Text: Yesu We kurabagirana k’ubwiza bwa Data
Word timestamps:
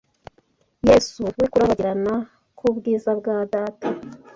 Yesu 0.87 1.21
We 1.37 1.45
kurabagirana 1.51 2.13
k’ubwiza 2.57 3.11
bwa 3.19 3.35
Data 3.53 3.87